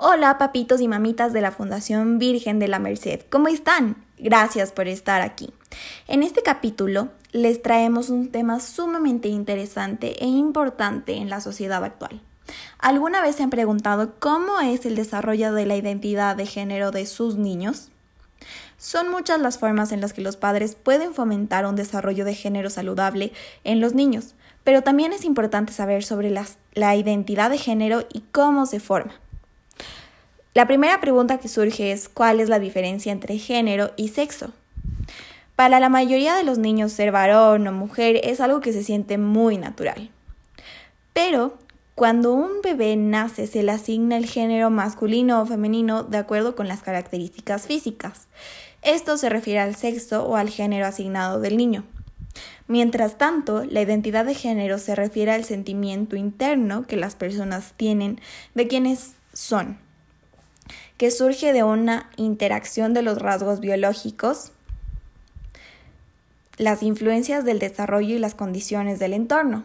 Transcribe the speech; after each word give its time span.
Hola 0.00 0.38
papitos 0.38 0.80
y 0.80 0.86
mamitas 0.86 1.32
de 1.32 1.40
la 1.40 1.50
Fundación 1.50 2.20
Virgen 2.20 2.60
de 2.60 2.68
la 2.68 2.78
Merced, 2.78 3.22
¿cómo 3.28 3.48
están? 3.48 3.96
Gracias 4.16 4.70
por 4.70 4.86
estar 4.86 5.22
aquí. 5.22 5.52
En 6.06 6.22
este 6.22 6.44
capítulo 6.44 7.08
les 7.32 7.62
traemos 7.62 8.08
un 8.08 8.30
tema 8.30 8.60
sumamente 8.60 9.26
interesante 9.26 10.22
e 10.22 10.26
importante 10.26 11.16
en 11.16 11.28
la 11.28 11.40
sociedad 11.40 11.82
actual. 11.82 12.22
¿Alguna 12.78 13.20
vez 13.22 13.34
se 13.34 13.42
han 13.42 13.50
preguntado 13.50 14.14
cómo 14.20 14.60
es 14.60 14.86
el 14.86 14.94
desarrollo 14.94 15.52
de 15.52 15.66
la 15.66 15.74
identidad 15.74 16.36
de 16.36 16.46
género 16.46 16.92
de 16.92 17.04
sus 17.04 17.34
niños? 17.34 17.90
Son 18.76 19.10
muchas 19.10 19.40
las 19.40 19.58
formas 19.58 19.90
en 19.90 20.00
las 20.00 20.12
que 20.12 20.22
los 20.22 20.36
padres 20.36 20.76
pueden 20.76 21.12
fomentar 21.12 21.66
un 21.66 21.74
desarrollo 21.74 22.24
de 22.24 22.36
género 22.36 22.70
saludable 22.70 23.32
en 23.64 23.80
los 23.80 23.94
niños, 23.94 24.36
pero 24.62 24.82
también 24.82 25.12
es 25.12 25.24
importante 25.24 25.72
saber 25.72 26.04
sobre 26.04 26.32
la 26.74 26.94
identidad 26.94 27.50
de 27.50 27.58
género 27.58 28.06
y 28.12 28.20
cómo 28.30 28.64
se 28.64 28.78
forma. 28.78 29.14
La 30.58 30.66
primera 30.66 31.00
pregunta 31.00 31.38
que 31.38 31.46
surge 31.46 31.92
es 31.92 32.08
¿cuál 32.08 32.40
es 32.40 32.48
la 32.48 32.58
diferencia 32.58 33.12
entre 33.12 33.38
género 33.38 33.92
y 33.96 34.08
sexo? 34.08 34.50
Para 35.54 35.78
la 35.78 35.88
mayoría 35.88 36.34
de 36.34 36.42
los 36.42 36.58
niños 36.58 36.90
ser 36.90 37.12
varón 37.12 37.68
o 37.68 37.70
mujer 37.70 38.20
es 38.24 38.40
algo 38.40 38.58
que 38.58 38.72
se 38.72 38.82
siente 38.82 39.18
muy 39.18 39.56
natural. 39.56 40.10
Pero 41.12 41.56
cuando 41.94 42.32
un 42.32 42.60
bebé 42.60 42.96
nace 42.96 43.46
se 43.46 43.62
le 43.62 43.70
asigna 43.70 44.16
el 44.16 44.26
género 44.26 44.68
masculino 44.68 45.40
o 45.40 45.46
femenino 45.46 46.02
de 46.02 46.18
acuerdo 46.18 46.56
con 46.56 46.66
las 46.66 46.82
características 46.82 47.68
físicas. 47.68 48.26
Esto 48.82 49.16
se 49.16 49.28
refiere 49.28 49.60
al 49.60 49.76
sexo 49.76 50.26
o 50.26 50.34
al 50.34 50.50
género 50.50 50.86
asignado 50.86 51.38
del 51.38 51.56
niño. 51.56 51.84
Mientras 52.66 53.16
tanto, 53.16 53.64
la 53.64 53.82
identidad 53.82 54.24
de 54.24 54.34
género 54.34 54.78
se 54.78 54.96
refiere 54.96 55.30
al 55.30 55.44
sentimiento 55.44 56.16
interno 56.16 56.84
que 56.84 56.96
las 56.96 57.14
personas 57.14 57.74
tienen 57.76 58.20
de 58.56 58.66
quienes 58.66 59.12
son 59.32 59.86
que 60.98 61.12
surge 61.12 61.52
de 61.52 61.62
una 61.62 62.10
interacción 62.16 62.92
de 62.92 63.02
los 63.02 63.18
rasgos 63.18 63.60
biológicos, 63.60 64.50
las 66.56 66.82
influencias 66.82 67.44
del 67.44 67.60
desarrollo 67.60 68.16
y 68.16 68.18
las 68.18 68.34
condiciones 68.34 68.98
del 68.98 69.14
entorno. 69.14 69.62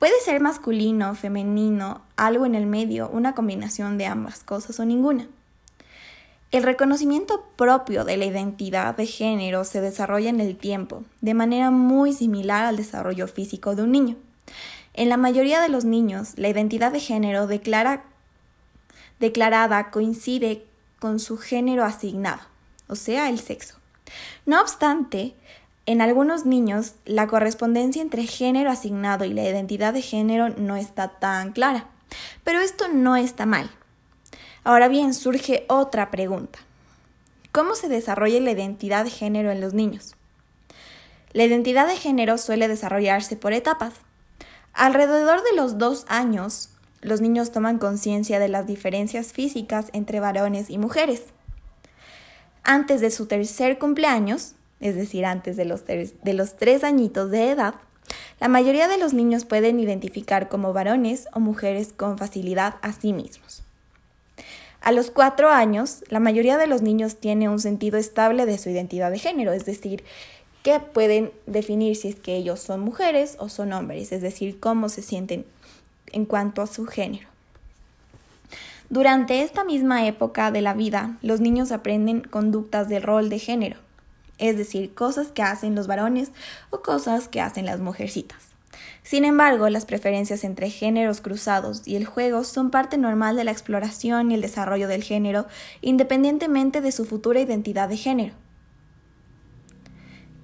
Puede 0.00 0.18
ser 0.24 0.40
masculino, 0.40 1.14
femenino, 1.14 2.02
algo 2.16 2.44
en 2.44 2.56
el 2.56 2.66
medio, 2.66 3.08
una 3.08 3.34
combinación 3.34 3.98
de 3.98 4.06
ambas 4.06 4.42
cosas 4.42 4.80
o 4.80 4.84
ninguna. 4.84 5.28
El 6.50 6.64
reconocimiento 6.64 7.44
propio 7.54 8.04
de 8.04 8.16
la 8.16 8.24
identidad 8.24 8.96
de 8.96 9.06
género 9.06 9.62
se 9.62 9.80
desarrolla 9.80 10.30
en 10.30 10.40
el 10.40 10.56
tiempo, 10.56 11.04
de 11.20 11.34
manera 11.34 11.70
muy 11.70 12.12
similar 12.12 12.64
al 12.64 12.76
desarrollo 12.76 13.28
físico 13.28 13.76
de 13.76 13.84
un 13.84 13.92
niño. 13.92 14.16
En 14.94 15.08
la 15.08 15.16
mayoría 15.16 15.60
de 15.60 15.68
los 15.68 15.84
niños, 15.84 16.32
la 16.36 16.48
identidad 16.48 16.90
de 16.90 16.98
género 16.98 17.46
declara 17.46 18.02
declarada 19.20 19.90
coincide 19.90 20.66
con 20.98 21.20
su 21.20 21.38
género 21.38 21.84
asignado, 21.84 22.40
o 22.88 22.96
sea, 22.96 23.28
el 23.28 23.38
sexo. 23.38 23.76
No 24.46 24.60
obstante, 24.60 25.34
en 25.86 26.00
algunos 26.00 26.46
niños 26.46 26.94
la 27.04 27.26
correspondencia 27.26 28.02
entre 28.02 28.26
género 28.26 28.70
asignado 28.70 29.24
y 29.24 29.32
la 29.32 29.44
identidad 29.44 29.92
de 29.92 30.02
género 30.02 30.48
no 30.48 30.76
está 30.76 31.08
tan 31.08 31.52
clara, 31.52 31.86
pero 32.44 32.60
esto 32.60 32.88
no 32.88 33.16
está 33.16 33.46
mal. 33.46 33.70
Ahora 34.62 34.88
bien, 34.88 35.14
surge 35.14 35.64
otra 35.68 36.10
pregunta. 36.10 36.58
¿Cómo 37.52 37.74
se 37.74 37.88
desarrolla 37.88 38.40
la 38.40 38.50
identidad 38.50 39.04
de 39.04 39.10
género 39.10 39.50
en 39.50 39.60
los 39.60 39.74
niños? 39.74 40.14
La 41.32 41.44
identidad 41.44 41.86
de 41.86 41.96
género 41.96 42.38
suele 42.38 42.68
desarrollarse 42.68 43.36
por 43.36 43.52
etapas. 43.52 43.94
Alrededor 44.72 45.42
de 45.42 45.56
los 45.56 45.78
dos 45.78 46.04
años, 46.08 46.70
los 47.00 47.20
niños 47.20 47.52
toman 47.52 47.78
conciencia 47.78 48.38
de 48.38 48.48
las 48.48 48.66
diferencias 48.66 49.32
físicas 49.32 49.88
entre 49.92 50.20
varones 50.20 50.70
y 50.70 50.78
mujeres. 50.78 51.24
Antes 52.62 53.00
de 53.00 53.10
su 53.10 53.26
tercer 53.26 53.78
cumpleaños, 53.78 54.54
es 54.80 54.94
decir, 54.94 55.24
antes 55.24 55.56
de 55.56 55.64
los, 55.64 55.84
de 55.86 56.34
los 56.34 56.56
tres 56.56 56.84
añitos 56.84 57.30
de 57.30 57.50
edad, 57.50 57.74
la 58.40 58.48
mayoría 58.48 58.88
de 58.88 58.98
los 58.98 59.12
niños 59.12 59.44
pueden 59.44 59.80
identificar 59.80 60.48
como 60.48 60.72
varones 60.72 61.28
o 61.32 61.40
mujeres 61.40 61.92
con 61.94 62.18
facilidad 62.18 62.76
a 62.82 62.92
sí 62.92 63.12
mismos. 63.12 63.62
A 64.80 64.92
los 64.92 65.10
cuatro 65.10 65.50
años, 65.50 66.04
la 66.08 66.20
mayoría 66.20 66.56
de 66.56 66.66
los 66.66 66.80
niños 66.80 67.16
tiene 67.16 67.48
un 67.48 67.60
sentido 67.60 67.98
estable 67.98 68.46
de 68.46 68.56
su 68.56 68.70
identidad 68.70 69.10
de 69.10 69.18
género, 69.18 69.52
es 69.52 69.66
decir, 69.66 70.04
que 70.62 70.80
pueden 70.80 71.32
definir 71.46 71.96
si 71.96 72.08
es 72.08 72.16
que 72.16 72.36
ellos 72.36 72.60
son 72.60 72.80
mujeres 72.80 73.36
o 73.38 73.48
son 73.48 73.72
hombres, 73.72 74.12
es 74.12 74.22
decir, 74.22 74.58
cómo 74.58 74.88
se 74.88 75.02
sienten 75.02 75.44
en 76.12 76.24
cuanto 76.24 76.62
a 76.62 76.66
su 76.66 76.86
género. 76.86 77.28
Durante 78.88 79.42
esta 79.42 79.64
misma 79.64 80.06
época 80.06 80.50
de 80.50 80.62
la 80.62 80.74
vida, 80.74 81.16
los 81.22 81.40
niños 81.40 81.70
aprenden 81.70 82.22
conductas 82.22 82.88
del 82.88 83.02
rol 83.02 83.28
de 83.28 83.38
género, 83.38 83.76
es 84.38 84.56
decir, 84.56 84.94
cosas 84.94 85.28
que 85.28 85.42
hacen 85.42 85.74
los 85.74 85.86
varones 85.86 86.32
o 86.70 86.82
cosas 86.82 87.28
que 87.28 87.40
hacen 87.40 87.66
las 87.66 87.78
mujercitas. 87.78 88.50
Sin 89.02 89.24
embargo, 89.24 89.68
las 89.68 89.86
preferencias 89.86 90.44
entre 90.44 90.70
géneros 90.70 91.20
cruzados 91.20 91.86
y 91.86 91.96
el 91.96 92.04
juego 92.04 92.44
son 92.44 92.70
parte 92.70 92.98
normal 92.98 93.36
de 93.36 93.44
la 93.44 93.50
exploración 93.50 94.30
y 94.30 94.34
el 94.34 94.40
desarrollo 94.40 94.88
del 94.88 95.02
género, 95.02 95.46
independientemente 95.80 96.80
de 96.80 96.92
su 96.92 97.04
futura 97.04 97.40
identidad 97.40 97.88
de 97.88 97.96
género. 97.96 98.34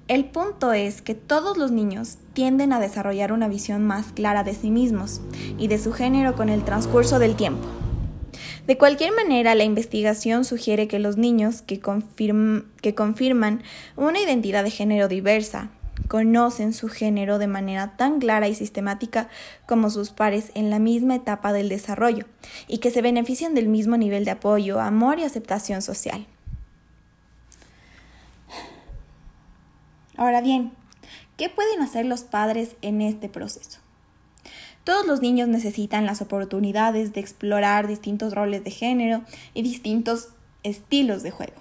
El 0.08 0.24
punto 0.24 0.72
es 0.72 1.02
que 1.02 1.14
todos 1.14 1.56
los 1.56 1.72
niños 1.72 2.18
tienden 2.32 2.72
a 2.72 2.78
desarrollar 2.78 3.32
una 3.32 3.48
visión 3.48 3.84
más 3.84 4.12
clara 4.12 4.44
de 4.44 4.54
sí 4.54 4.70
mismos 4.70 5.20
y 5.58 5.66
de 5.66 5.78
su 5.78 5.92
género 5.92 6.36
con 6.36 6.48
el 6.48 6.62
transcurso 6.62 7.18
del 7.18 7.34
tiempo. 7.34 7.66
De 8.68 8.78
cualquier 8.78 9.12
manera, 9.12 9.56
la 9.56 9.64
investigación 9.64 10.44
sugiere 10.44 10.86
que 10.86 11.00
los 11.00 11.16
niños 11.16 11.60
que, 11.60 11.80
confirman 11.80 13.62
una 13.96 14.20
identidad 14.20 14.62
de 14.62 14.70
género 14.70 15.08
diversa 15.08 15.70
conocen 16.06 16.72
su 16.72 16.88
género 16.88 17.38
de 17.38 17.48
manera 17.48 17.96
tan 17.96 18.20
clara 18.20 18.46
y 18.46 18.54
sistemática 18.54 19.28
como 19.66 19.90
sus 19.90 20.10
pares 20.10 20.52
en 20.54 20.70
la 20.70 20.78
misma 20.78 21.16
etapa 21.16 21.52
del 21.52 21.68
desarrollo 21.68 22.26
y 22.68 22.78
que 22.78 22.92
se 22.92 23.02
benefician 23.02 23.54
del 23.54 23.66
mismo 23.66 23.96
nivel 23.96 24.24
de 24.24 24.30
apoyo, 24.30 24.78
amor 24.78 25.18
y 25.18 25.24
aceptación 25.24 25.82
social. 25.82 26.28
Ahora 30.16 30.40
bien, 30.40 30.72
¿qué 31.36 31.48
pueden 31.50 31.82
hacer 31.82 32.06
los 32.06 32.22
padres 32.22 32.76
en 32.80 33.02
este 33.02 33.28
proceso? 33.28 33.80
Todos 34.84 35.06
los 35.06 35.20
niños 35.20 35.48
necesitan 35.48 36.06
las 36.06 36.22
oportunidades 36.22 37.12
de 37.12 37.20
explorar 37.20 37.86
distintos 37.86 38.34
roles 38.34 38.64
de 38.64 38.70
género 38.70 39.22
y 39.52 39.62
distintos 39.62 40.28
estilos 40.62 41.22
de 41.22 41.32
juego. 41.32 41.60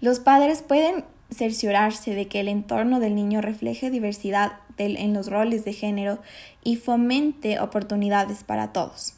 Los 0.00 0.18
padres 0.18 0.62
pueden 0.62 1.04
cerciorarse 1.30 2.14
de 2.14 2.26
que 2.26 2.40
el 2.40 2.48
entorno 2.48 2.98
del 2.98 3.14
niño 3.14 3.40
refleje 3.40 3.90
diversidad 3.90 4.54
en 4.78 5.12
los 5.12 5.30
roles 5.30 5.64
de 5.64 5.74
género 5.74 6.20
y 6.64 6.76
fomente 6.76 7.60
oportunidades 7.60 8.42
para 8.42 8.72
todos. 8.72 9.14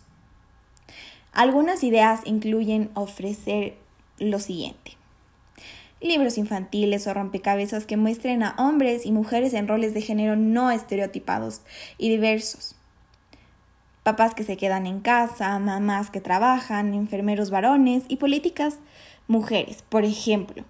Algunas 1.33 1.85
ideas 1.85 2.21
incluyen 2.25 2.91
ofrecer 2.95 3.77
lo 4.19 4.41
siguiente 4.41 4.97
libros 6.03 6.37
infantiles 6.37 7.07
o 7.07 7.15
rompecabezas 7.15 7.87
que 7.87 7.97
muestren 7.97 8.43
a 8.43 8.55
hombres 8.59 9.07
y 9.07 9.13
mujeres 9.13 9.55
en 9.55 9.69
roles 9.69 9.95
de 9.95 10.03
género 10.03 10.37
no 10.37 10.71
estereotipados 10.71 11.63
y 11.97 12.11
diversos. 12.11 12.75
Papás 14.03 14.35
que 14.35 14.43
se 14.43 14.57
quedan 14.57 14.87
en 14.87 15.01
casa, 15.01 15.59
mamás 15.61 16.11
que 16.11 16.21
trabajan, 16.21 16.93
enfermeros 16.93 17.51
varones 17.51 18.03
y 18.09 18.17
políticas 18.17 18.79
mujeres, 19.29 19.85
por 19.89 20.05
ejemplo. 20.05 20.65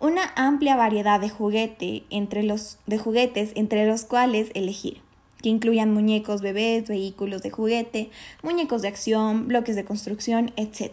Una 0.00 0.32
amplia 0.34 0.74
variedad 0.74 1.20
de, 1.20 1.28
juguete 1.28 2.04
entre 2.10 2.42
los, 2.42 2.78
de 2.86 2.98
juguetes 2.98 3.52
entre 3.54 3.86
los 3.86 4.04
cuales 4.04 4.50
elegir, 4.54 5.02
que 5.42 5.50
incluyan 5.50 5.92
muñecos 5.92 6.40
bebés, 6.40 6.88
vehículos 6.88 7.42
de 7.42 7.50
juguete, 7.50 8.10
muñecos 8.42 8.82
de 8.82 8.88
acción, 8.88 9.46
bloques 9.46 9.76
de 9.76 9.84
construcción, 9.84 10.52
etc. 10.56 10.92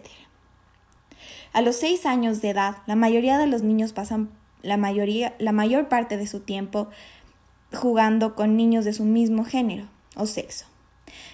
A 1.52 1.60
los 1.60 1.76
seis 1.76 2.06
años 2.06 2.40
de 2.40 2.50
edad, 2.50 2.76
la 2.86 2.96
mayoría 2.96 3.38
de 3.38 3.46
los 3.46 3.62
niños 3.62 3.92
pasan 3.92 4.30
la, 4.62 4.76
mayoría, 4.76 5.34
la 5.38 5.52
mayor 5.52 5.88
parte 5.88 6.16
de 6.16 6.26
su 6.26 6.40
tiempo 6.40 6.88
jugando 7.74 8.34
con 8.34 8.56
niños 8.56 8.84
de 8.84 8.92
su 8.92 9.04
mismo 9.04 9.44
género 9.44 9.84
o 10.16 10.26
sexo. 10.26 10.66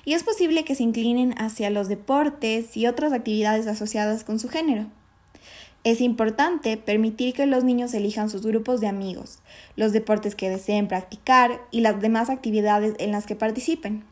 Y 0.05 0.15
es 0.15 0.25
posible 0.25 0.65
que 0.65 0.75
se 0.75 0.83
inclinen 0.83 1.35
hacia 1.39 1.71
los 1.71 1.89
deportes 1.89 2.77
y 2.77 2.87
otras 2.87 3.13
actividades 3.13 3.67
asociadas 3.67 4.25
con 4.25 4.39
su 4.39 4.49
género. 4.49 4.87
Es 5.85 6.01
importante 6.01 6.77
permitir 6.77 7.35
que 7.35 7.47
los 7.47 7.63
niños 7.63 7.95
elijan 7.95 8.29
sus 8.29 8.45
grupos 8.45 8.81
de 8.81 8.89
amigos, 8.89 9.39
los 9.77 9.93
deportes 9.93 10.35
que 10.35 10.51
deseen 10.51 10.89
practicar 10.89 11.61
y 11.71 11.81
las 11.81 12.01
demás 12.01 12.31
actividades 12.31 12.95
en 12.99 13.13
las 13.13 13.27
que 13.27 13.37
participen. 13.37 14.05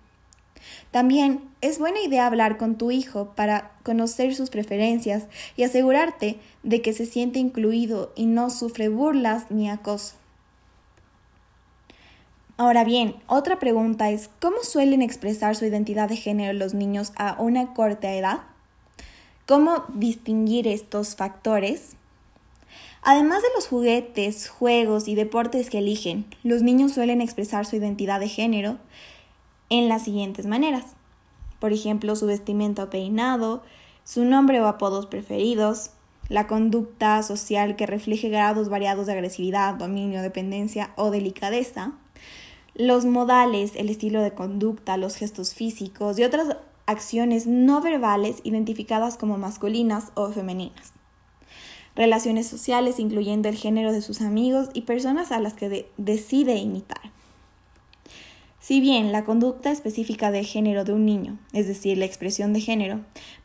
También 0.90 1.40
es 1.60 1.78
buena 1.78 2.00
idea 2.00 2.26
hablar 2.26 2.56
con 2.58 2.76
tu 2.76 2.90
hijo 2.90 3.32
para 3.34 3.72
conocer 3.82 4.34
sus 4.34 4.50
preferencias 4.50 5.26
y 5.56 5.64
asegurarte 5.64 6.38
de 6.62 6.82
que 6.82 6.92
se 6.92 7.06
siente 7.06 7.38
incluido 7.38 8.12
y 8.16 8.26
no 8.26 8.50
sufre 8.50 8.88
burlas 8.88 9.50
ni 9.50 9.68
acoso. 9.68 10.14
Ahora 12.58 12.84
bien, 12.84 13.16
otra 13.26 13.58
pregunta 13.58 14.10
es, 14.10 14.30
¿cómo 14.40 14.62
suelen 14.62 15.02
expresar 15.02 15.56
su 15.56 15.66
identidad 15.66 16.08
de 16.08 16.16
género 16.16 16.54
los 16.54 16.72
niños 16.72 17.12
a 17.16 17.36
una 17.38 17.74
corta 17.74 18.14
edad? 18.14 18.40
¿Cómo 19.46 19.84
distinguir 19.92 20.66
estos 20.66 21.16
factores? 21.16 21.96
Además 23.02 23.42
de 23.42 23.48
los 23.54 23.68
juguetes, 23.68 24.48
juegos 24.48 25.06
y 25.06 25.14
deportes 25.14 25.68
que 25.68 25.78
eligen, 25.78 26.24
los 26.42 26.62
niños 26.62 26.92
suelen 26.92 27.20
expresar 27.20 27.66
su 27.66 27.76
identidad 27.76 28.20
de 28.20 28.28
género 28.28 28.78
en 29.70 29.88
las 29.88 30.04
siguientes 30.04 30.46
maneras. 30.46 30.96
Por 31.58 31.72
ejemplo, 31.72 32.16
su 32.16 32.26
vestimenta 32.26 32.84
o 32.84 32.90
peinado, 32.90 33.62
su 34.04 34.24
nombre 34.24 34.60
o 34.60 34.66
apodos 34.66 35.06
preferidos, 35.06 35.90
la 36.28 36.46
conducta 36.46 37.22
social 37.22 37.76
que 37.76 37.86
refleje 37.86 38.28
grados 38.28 38.68
variados 38.68 39.06
de 39.06 39.12
agresividad, 39.12 39.74
dominio, 39.74 40.22
dependencia 40.22 40.90
o 40.96 41.10
delicadeza, 41.10 41.92
los 42.74 43.04
modales, 43.04 43.72
el 43.76 43.88
estilo 43.88 44.20
de 44.20 44.32
conducta, 44.32 44.96
los 44.96 45.16
gestos 45.16 45.54
físicos 45.54 46.18
y 46.18 46.24
otras 46.24 46.56
acciones 46.84 47.46
no 47.46 47.80
verbales 47.80 48.40
identificadas 48.44 49.16
como 49.16 49.38
masculinas 49.38 50.12
o 50.14 50.30
femeninas. 50.30 50.92
Relaciones 51.94 52.46
sociales 52.46 52.98
incluyendo 53.00 53.48
el 53.48 53.56
género 53.56 53.92
de 53.92 54.02
sus 54.02 54.20
amigos 54.20 54.68
y 54.74 54.82
personas 54.82 55.32
a 55.32 55.40
las 55.40 55.54
que 55.54 55.88
decide 55.96 56.56
imitar. 56.56 57.15
Si 58.66 58.80
bien 58.80 59.12
la 59.12 59.24
conducta 59.24 59.70
específica 59.70 60.32
del 60.32 60.44
género 60.44 60.82
de 60.82 60.92
un 60.92 61.06
niño, 61.06 61.38
es 61.52 61.68
decir, 61.68 61.96
la 61.98 62.04
expresión 62.04 62.52
de 62.52 62.60
género, 62.60 62.98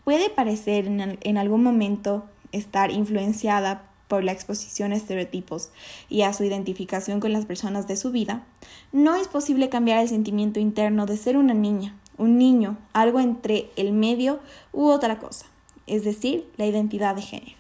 puede 0.04 0.32
parecer 0.32 0.88
en, 0.88 1.20
en 1.22 1.38
algún 1.38 1.62
momento 1.62 2.26
estar 2.52 2.90
influenciada 2.90 3.88
por 4.08 4.24
la 4.24 4.32
exposición 4.32 4.92
a 4.92 4.96
estereotipos 4.96 5.70
y 6.10 6.24
a 6.24 6.34
su 6.34 6.44
identificación 6.44 7.20
con 7.20 7.34
las 7.34 7.46
personas 7.46 7.88
de 7.88 7.98
su 7.98 8.10
vida, 8.10 8.48
no 8.94 9.14
es 9.14 9.28
posible 9.28 9.70
cambiar 9.70 10.00
el 10.00 10.10
sentimiento 10.10 10.60
interno 10.60 11.06
de 11.06 11.18
ser 11.18 11.38
una 11.38 11.54
niña, 11.54 11.96
un 12.18 12.40
niño, 12.40 12.80
algo 12.92 13.20
entre 13.20 13.70
el 13.76 13.94
medio 13.94 14.40
u 14.74 14.88
otra 14.88 15.20
cosa, 15.20 15.46
es 15.86 16.04
decir, 16.04 16.50
la 16.58 16.66
identidad 16.66 17.14
de 17.14 17.22
género. 17.22 17.58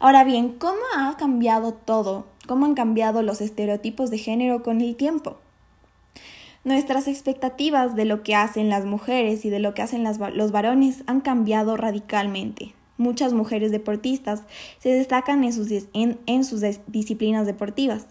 Ahora 0.00 0.22
bien, 0.24 0.50
¿cómo 0.58 0.82
ha 0.98 1.16
cambiado 1.16 1.72
todo? 1.72 2.26
¿Cómo 2.46 2.66
han 2.66 2.74
cambiado 2.74 3.22
los 3.22 3.40
estereotipos 3.40 4.10
de 4.10 4.18
género 4.18 4.62
con 4.62 4.82
el 4.82 4.94
tiempo? 4.94 5.38
Nuestras 6.68 7.08
expectativas 7.08 7.96
de 7.96 8.04
lo 8.04 8.22
que 8.22 8.34
hacen 8.34 8.68
las 8.68 8.84
mujeres 8.84 9.44
y 9.44 9.50
de 9.50 9.58
lo 9.58 9.74
que 9.74 9.82
hacen 9.82 10.04
los 10.04 10.52
varones 10.52 11.02
han 11.06 11.20
cambiado 11.20 11.76
radicalmente 11.76 12.74
muchas 12.98 13.32
mujeres 13.32 13.70
deportistas 13.70 14.42
se 14.78 14.90
destacan 14.90 15.44
en 15.44 15.52
sus, 16.44 16.62
disciplinas 16.88 17.46
deportivas. 17.46 18.06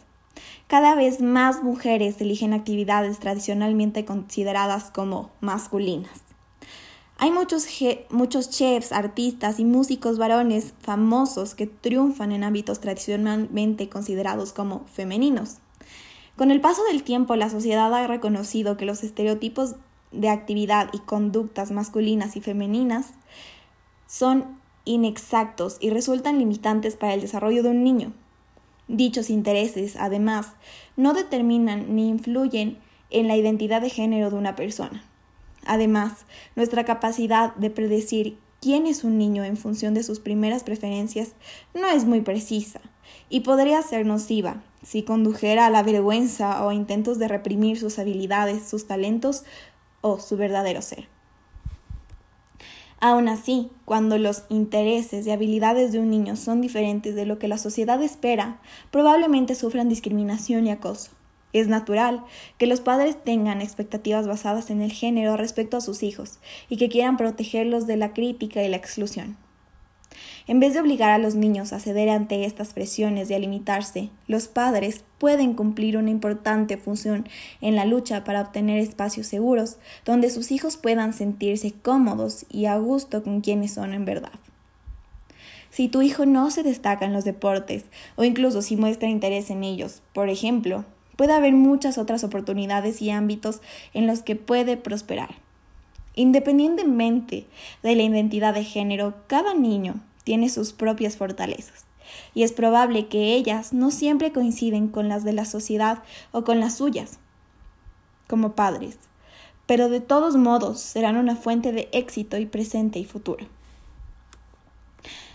Cada 0.67 0.95
vez 0.95 1.21
más 1.21 1.61
mujeres 1.61 2.19
eligen 2.19 2.53
actividades 2.53 3.19
tradicionalmente 3.19 4.05
consideradas 4.05 4.89
como 4.91 5.31
masculinas. 5.39 6.21
Hay 7.19 7.31
muchos, 7.31 7.67
muchos 8.11 8.49
chefs, 8.49 8.91
artistas 8.91 9.59
y 9.59 9.65
músicos 9.65 10.19
varones 10.19 10.73
famosos 10.79 11.55
que 11.55 11.65
triunfan 11.65 12.31
en 12.31 12.43
ámbitos 12.43 12.79
tradicionalmente 12.79 13.89
considerados 13.89 14.53
como 14.53 14.85
femeninos. 14.85 15.57
Con 16.37 16.51
el 16.51 16.61
paso 16.61 16.83
del 16.83 17.01
tiempo, 17.01 17.35
la 17.35 17.49
sociedad 17.49 17.91
ha 17.91 18.05
reconocido 18.05 18.77
que 18.77 18.85
los 18.85 19.03
estereotipos 19.03 19.75
de 20.11 20.29
actividad 20.29 20.87
y 20.93 20.99
conductas 20.99 21.71
masculinas 21.71 22.35
y 22.37 22.41
femeninas 22.41 23.07
son 24.05 24.59
inexactos 24.85 25.77
y 25.79 25.89
resultan 25.89 26.37
limitantes 26.37 26.95
para 26.95 27.15
el 27.15 27.21
desarrollo 27.21 27.63
de 27.63 27.69
un 27.69 27.83
niño. 27.83 28.13
Dichos 28.87 29.31
intereses, 29.31 29.95
además, 29.97 30.53
no 30.95 31.13
determinan 31.13 31.95
ni 31.95 32.07
influyen 32.07 32.77
en 33.09 33.27
la 33.27 33.35
identidad 33.35 33.81
de 33.81 33.89
género 33.89 34.29
de 34.29 34.35
una 34.35 34.55
persona. 34.55 35.03
Además, 35.65 36.27
nuestra 36.55 36.85
capacidad 36.85 37.55
de 37.55 37.71
predecir 37.71 38.37
quién 38.61 38.85
es 38.85 39.03
un 39.03 39.17
niño 39.17 39.43
en 39.43 39.57
función 39.57 39.95
de 39.95 40.03
sus 40.03 40.19
primeras 40.19 40.63
preferencias 40.63 41.33
no 41.73 41.87
es 41.87 42.05
muy 42.05 42.21
precisa 42.21 42.79
y 43.27 43.39
podría 43.39 43.81
ser 43.81 44.05
nociva 44.05 44.61
si 44.83 45.03
condujera 45.03 45.65
a 45.65 45.69
la 45.69 45.83
vergüenza 45.83 46.63
o 46.65 46.69
a 46.69 46.73
intentos 46.73 47.19
de 47.19 47.27
reprimir 47.27 47.79
sus 47.79 47.99
habilidades, 47.99 48.67
sus 48.67 48.87
talentos 48.87 49.43
o 50.01 50.19
su 50.19 50.37
verdadero 50.37 50.81
ser. 50.81 51.07
Aún 52.99 53.27
así, 53.27 53.69
cuando 53.85 54.17
los 54.17 54.43
intereses 54.49 55.27
y 55.27 55.31
habilidades 55.31 55.91
de 55.91 55.99
un 55.99 56.09
niño 56.09 56.35
son 56.35 56.61
diferentes 56.61 57.13
de 57.13 57.27
lo 57.27 57.37
que 57.37 57.47
la 57.47 57.59
sociedad 57.59 58.01
espera, 58.01 58.59
probablemente 58.89 59.53
sufran 59.53 59.87
discriminación 59.87 60.65
y 60.65 60.71
acoso. 60.71 61.11
Es 61.53 61.67
natural 61.67 62.23
que 62.57 62.67
los 62.67 62.81
padres 62.81 63.23
tengan 63.23 63.61
expectativas 63.61 64.27
basadas 64.27 64.69
en 64.69 64.81
el 64.81 64.91
género 64.91 65.37
respecto 65.37 65.77
a 65.77 65.81
sus 65.81 66.01
hijos 66.03 66.39
y 66.69 66.77
que 66.77 66.89
quieran 66.89 67.17
protegerlos 67.17 67.87
de 67.87 67.97
la 67.97 68.13
crítica 68.13 68.63
y 68.63 68.69
la 68.69 68.77
exclusión. 68.77 69.37
En 70.47 70.59
vez 70.59 70.73
de 70.73 70.79
obligar 70.79 71.11
a 71.11 71.17
los 71.17 71.35
niños 71.35 71.73
a 71.73 71.79
ceder 71.79 72.09
ante 72.09 72.45
estas 72.45 72.73
presiones 72.73 73.29
y 73.29 73.33
a 73.33 73.39
limitarse, 73.39 74.09
los 74.27 74.47
padres 74.47 75.03
pueden 75.17 75.53
cumplir 75.53 75.97
una 75.97 76.09
importante 76.09 76.77
función 76.77 77.27
en 77.61 77.75
la 77.75 77.85
lucha 77.85 78.23
para 78.23 78.41
obtener 78.41 78.79
espacios 78.79 79.27
seguros 79.27 79.77
donde 80.05 80.29
sus 80.29 80.51
hijos 80.51 80.77
puedan 80.77 81.13
sentirse 81.13 81.73
cómodos 81.73 82.45
y 82.49 82.65
a 82.65 82.77
gusto 82.77 83.23
con 83.23 83.41
quienes 83.41 83.73
son 83.73 83.93
en 83.93 84.05
verdad. 84.05 84.39
Si 85.69 85.89
tu 85.89 86.01
hijo 86.01 86.25
no 86.25 86.49
se 86.49 86.63
destaca 86.63 87.05
en 87.05 87.13
los 87.13 87.25
deportes 87.25 87.85
o 88.15 88.23
incluso 88.23 88.61
si 88.61 88.77
muestra 88.77 89.09
interés 89.09 89.49
en 89.49 89.63
ellos, 89.63 90.01
por 90.13 90.29
ejemplo, 90.29 90.85
puede 91.15 91.33
haber 91.33 91.53
muchas 91.53 91.97
otras 91.97 92.23
oportunidades 92.23 93.01
y 93.01 93.09
ámbitos 93.09 93.61
en 93.93 94.07
los 94.07 94.21
que 94.21 94.35
puede 94.35 94.77
prosperar. 94.77 95.35
Independientemente 96.15 97.45
de 97.83 97.95
la 97.95 98.03
identidad 98.03 98.53
de 98.53 98.63
género, 98.63 99.15
cada 99.27 99.53
niño 99.53 100.01
tiene 100.27 100.49
sus 100.49 100.73
propias 100.73 101.15
fortalezas, 101.15 101.85
y 102.33 102.43
es 102.43 102.51
probable 102.51 103.07
que 103.07 103.33
ellas 103.33 103.71
no 103.71 103.91
siempre 103.91 104.33
coinciden 104.33 104.89
con 104.89 105.07
las 105.07 105.23
de 105.23 105.31
la 105.31 105.45
sociedad 105.45 106.03
o 106.33 106.43
con 106.43 106.59
las 106.59 106.75
suyas, 106.75 107.19
como 108.27 108.51
padres, 108.51 108.97
pero 109.67 109.87
de 109.87 110.01
todos 110.01 110.35
modos 110.35 110.81
serán 110.81 111.15
una 111.15 111.37
fuente 111.37 111.71
de 111.71 111.87
éxito 111.93 112.37
y 112.37 112.45
presente 112.45 112.99
y 112.99 113.05
futuro. 113.05 113.45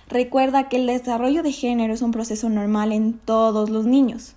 Recuerda 0.09 0.69
que 0.69 0.77
el 0.77 0.87
desarrollo 0.87 1.43
de 1.43 1.53
género 1.53 1.95
es 1.95 2.03
un 2.03 2.11
proceso 2.11 2.51
normal 2.51 2.93
en 2.93 3.15
todos 3.15 3.71
los 3.71 3.87
niños. 3.87 4.35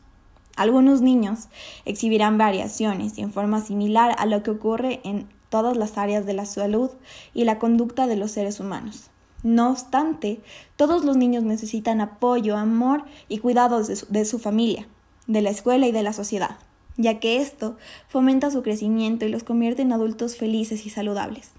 Algunos 0.55 1.01
niños 1.01 1.49
exhibirán 1.83 2.37
variaciones 2.37 3.17
y 3.17 3.23
en 3.23 3.33
forma 3.33 3.59
similar 3.59 4.15
a 4.17 4.25
lo 4.25 4.41
que 4.41 4.51
ocurre 4.51 5.01
en 5.03 5.27
todas 5.49 5.75
las 5.75 5.97
áreas 5.97 6.25
de 6.25 6.33
la 6.33 6.45
salud 6.45 6.91
y 7.33 7.43
la 7.43 7.59
conducta 7.59 8.07
de 8.07 8.15
los 8.15 8.31
seres 8.31 8.61
humanos. 8.61 9.09
No 9.45 9.69
obstante, 9.69 10.41
todos 10.75 11.05
los 11.05 11.17
niños 11.17 11.43
necesitan 11.43 12.01
apoyo, 12.01 12.57
amor 12.57 13.03
y 13.29 13.37
cuidado 13.37 13.79
de 13.83 14.25
su, 14.25 14.39
familia, 14.39 14.87
de 15.27 15.43
la 15.43 15.51
escuela 15.51 15.85
y 15.85 15.91
de 15.91 16.01
la 16.01 16.13
sociedad, 16.13 16.57
ya 16.97 17.19
que 17.19 17.37
esto 17.37 17.77
fomenta 18.07 18.49
su 18.49 18.63
crecimiento 18.63 19.23
y 19.23 19.29
los 19.29 19.43
convierte 19.43 19.83
en 19.83 19.93
adultos 19.93 20.35
felices 20.35 20.87
y 20.87 20.89
saludables. 20.89 21.51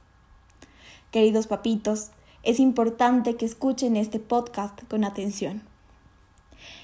Queridos 1.12 1.46
papitos, 1.46 2.10
es 2.42 2.58
importante 2.58 3.36
que 3.36 3.46
escuchen 3.46 3.96
este 3.96 4.18
podcast 4.18 4.82
con 4.88 5.04
atención. 5.04 5.62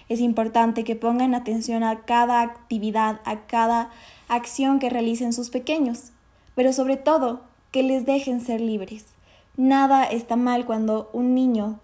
Es 0.09 0.21
importante 0.21 0.85
que 0.85 0.95
pongan 0.95 1.35
atención 1.35 1.83
a 1.83 2.03
cada 2.03 2.43
actividad, 2.43 3.21
a 3.25 3.41
cada 3.49 3.91
acción 4.29 4.79
que 4.79 4.89
realicen 4.89 5.33
sus 5.33 5.51
pequeños, 5.51 6.13
pero 6.55 6.73
sobre 6.73 6.97
todo 6.97 7.43
que 7.73 7.83
les 7.83 8.07
dejen 8.07 8.41
ser 8.41 8.61
libres 8.61 9.17
Nada 9.57 10.05
está 10.05 10.37
mal 10.37 10.65
cuando 10.65 11.11
un 11.13 11.35
niño 11.35 11.79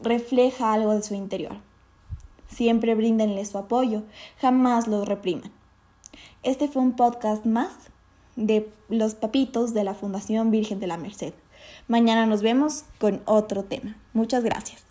refleja 0.00 0.72
algo 0.72 0.94
de 0.94 1.02
su 1.02 1.14
interior. 1.14 1.56
Siempre 2.48 2.94
bríndenle 2.94 3.44
su 3.44 3.58
apoyo, 3.58 4.02
jamás 4.40 4.86
lo 4.88 5.04
repriman. 5.04 5.50
Este 6.42 6.68
fue 6.68 6.82
un 6.82 6.92
podcast 6.92 7.46
más 7.46 7.72
de 8.36 8.70
los 8.88 9.14
papitos 9.14 9.74
de 9.74 9.84
la 9.84 9.94
Fundación 9.94 10.50
Virgen 10.50 10.80
de 10.80 10.86
la 10.86 10.96
Merced. 10.96 11.34
Mañana 11.88 12.26
nos 12.26 12.42
vemos 12.42 12.84
con 12.98 13.22
otro 13.24 13.64
tema. 13.64 13.96
Muchas 14.12 14.44
gracias. 14.44 14.87